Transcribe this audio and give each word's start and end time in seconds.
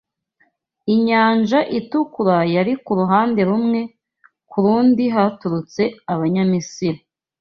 Inyanja 0.93 1.59
Itukura 1.79 2.37
yari 2.55 2.73
ku 2.83 2.91
ruhande 2.99 3.41
rumwe 3.49 3.79
ku 4.49 4.57
rundi 4.63 5.03
haturutse 5.15 5.81
Abanyamisiri 6.13 6.99